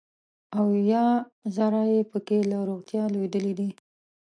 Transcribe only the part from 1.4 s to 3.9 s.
زره یې پکې له روغتیا لوېدلي دي.